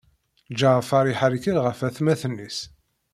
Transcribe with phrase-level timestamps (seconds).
[0.59, 2.59] Ǧaɛfeṛ iḥerkel ɣef atmaten-is.